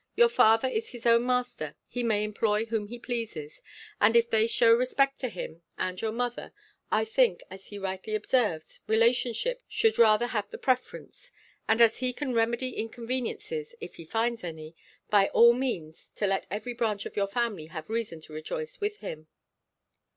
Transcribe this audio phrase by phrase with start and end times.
[0.15, 3.61] Your father is his own master: he may employ whom he pleases;
[3.99, 6.53] and, if they shew respect to him and your mother,
[6.89, 11.31] I think, as he rightly observes, relationship should rather have the preference;
[11.67, 14.75] and as he can remedy inconveniences, if he finds any,
[15.11, 18.97] by all means to let every branch of your family have reason to rejoice with
[19.01, 19.27] him."